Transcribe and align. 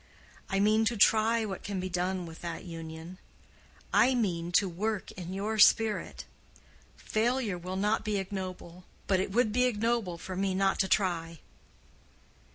I 0.49 0.59
mean 0.59 0.83
to 0.85 0.97
try 0.97 1.45
what 1.45 1.61
can 1.61 1.79
be 1.79 1.87
done 1.87 2.25
with 2.25 2.41
that 2.41 2.63
union—I 2.65 4.15
mean 4.15 4.51
to 4.53 4.67
work 4.67 5.11
in 5.11 5.31
your 5.31 5.59
spirit. 5.59 6.25
Failure 6.97 7.59
will 7.59 7.75
not 7.75 8.03
be 8.03 8.17
ignoble, 8.17 8.83
but 9.05 9.19
it 9.19 9.31
would 9.31 9.51
be 9.53 9.65
ignoble 9.65 10.17
for 10.17 10.35
me 10.35 10.55
not 10.55 10.79
to 10.79 10.87
try." 10.87 11.37